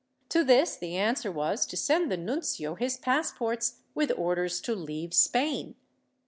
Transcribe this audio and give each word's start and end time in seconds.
To 0.29 0.43
this 0.43 0.75
the 0.77 0.97
answer 0.97 1.31
was 1.31 1.63
to 1.67 1.77
send 1.77 2.09
to 2.09 2.15
the 2.17 2.23
nuncio 2.23 2.73
his 2.73 2.97
passports 2.97 3.81
with 3.93 4.11
orders 4.17 4.59
to 4.61 4.73
leave 4.73 5.13
Spain. 5.13 5.75